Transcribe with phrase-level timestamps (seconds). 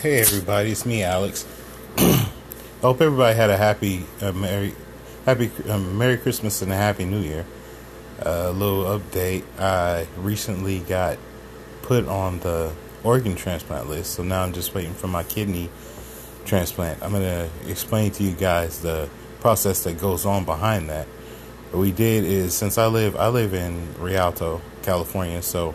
[0.00, 1.46] Hey everybody, it's me, Alex.
[1.96, 2.28] I
[2.82, 4.74] hope everybody had a happy, uh, merry,
[5.24, 7.46] happy, um, Merry Christmas and a Happy New Year.
[8.18, 11.16] A uh, little update: I recently got
[11.80, 15.70] put on the organ transplant list, so now I'm just waiting for my kidney
[16.44, 17.02] transplant.
[17.02, 19.08] I'm gonna explain to you guys the
[19.40, 21.06] process that goes on behind that.
[21.70, 25.74] What we did is, since I live, I live in Rialto, California, so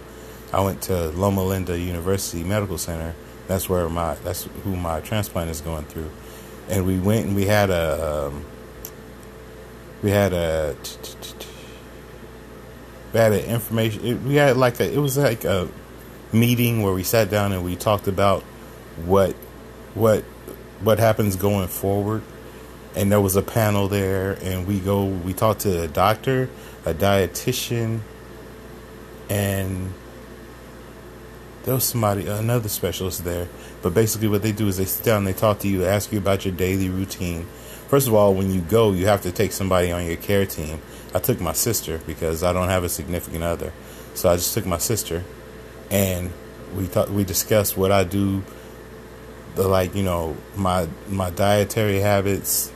[0.53, 3.15] I went to Loma Linda University Medical Center
[3.49, 6.11] that's where my that's who my transplant is going through,
[6.69, 8.45] and we went and we had a um,
[10.03, 10.75] we had a
[13.11, 14.27] we had an information.
[14.27, 15.67] We had like a it was like a
[16.31, 18.43] meeting where we sat down and we talked about
[19.05, 19.33] what
[19.95, 20.21] what
[20.81, 22.21] what happens going forward
[22.95, 26.47] and there was a panel there and we go we talked to a doctor
[26.85, 28.01] a dietitian
[29.27, 29.91] and
[31.69, 33.47] there was somebody, another specialist there.
[33.83, 36.17] But basically, what they do is they sit down, they talk to you, ask you
[36.17, 37.45] about your daily routine.
[37.89, 40.81] First of all, when you go, you have to take somebody on your care team.
[41.13, 43.71] I took my sister because I don't have a significant other,
[44.15, 45.23] so I just took my sister,
[45.91, 46.31] and
[46.75, 48.41] we talk, we discussed what I do,
[49.53, 52.71] the like you know my my dietary habits.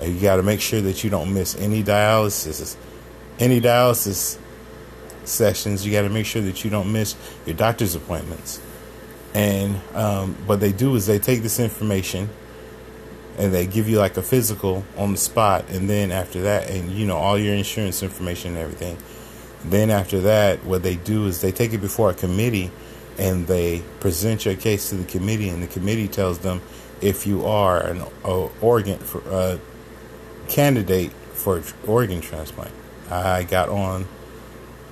[0.00, 2.76] You got to make sure that you don't miss any dialysis,
[3.40, 4.38] any dialysis
[5.30, 8.60] sessions, you got to make sure that you don't miss your doctor's appointments.
[9.34, 12.28] And um, what they do is they take this information
[13.38, 16.90] and they give you like a physical on the spot, and then after that, and
[16.90, 18.98] you know all your insurance information and everything.
[19.64, 22.70] Then after that, what they do is they take it before a committee,
[23.18, 26.60] and they present your case to the committee, and the committee tells them
[27.00, 28.02] if you are an
[28.60, 29.58] organ for,
[30.48, 32.72] candidate for organ transplant.
[33.10, 34.06] I got on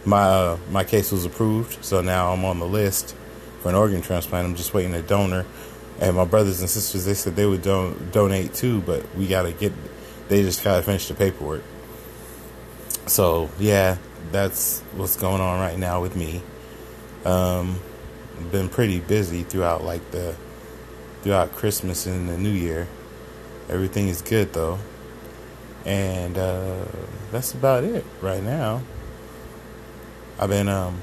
[0.09, 3.14] my uh, my case was approved, so now I'm on the list
[3.61, 4.47] for an organ transplant.
[4.47, 5.45] I'm just waiting a donor,
[6.00, 9.53] and my brothers and sisters they said they would don- donate too, but we gotta
[9.53, 9.73] get.
[10.28, 11.62] They just gotta finish the paperwork.
[13.06, 13.99] So yeah,
[14.32, 16.43] that's what's going on right now with me.
[17.25, 17.81] Um,
[18.50, 20.37] been pretty busy throughout like the
[21.22, 22.88] throughout Christmas and the New Year.
[23.69, 24.78] Everything is good though,
[25.84, 26.84] and uh,
[27.31, 28.81] that's about it right now.
[30.38, 31.03] I've been um,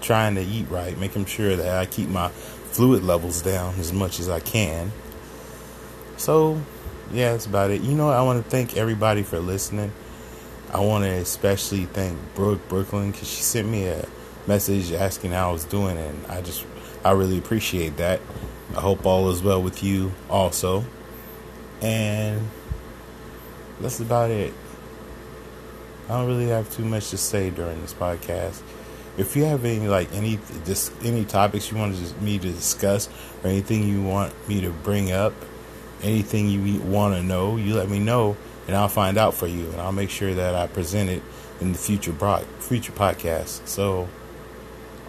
[0.00, 4.20] trying to eat right, making sure that I keep my fluid levels down as much
[4.20, 4.92] as I can.
[6.16, 6.60] So,
[7.12, 7.82] yeah, that's about it.
[7.82, 9.92] You know, I want to thank everybody for listening.
[10.72, 14.06] I want to especially thank Brooke Brooklyn because she sent me a
[14.46, 16.66] message asking how I was doing, and I just,
[17.04, 18.20] I really appreciate that.
[18.76, 20.84] I hope all is well with you also.
[21.80, 22.48] And
[23.80, 24.52] that's about it.
[26.08, 28.62] I don't really have too much to say during this podcast.
[29.18, 33.08] If you have any like any just any topics you want me to discuss
[33.42, 35.34] or anything you want me to bring up,
[36.02, 38.36] anything you want to know, you let me know
[38.66, 41.22] and I'll find out for you and I'll make sure that I present it
[41.60, 43.66] in the future broad, future podcast.
[43.66, 44.08] So,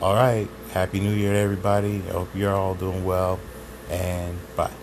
[0.01, 2.01] all right, happy New Year to everybody.
[2.09, 3.39] I hope you're all doing well
[3.89, 4.78] and bye.